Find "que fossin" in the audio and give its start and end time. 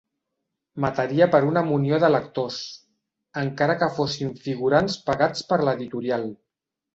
3.83-4.33